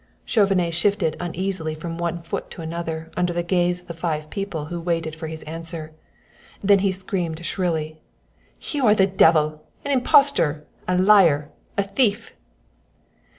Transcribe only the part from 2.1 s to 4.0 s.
foot to another under the gaze of the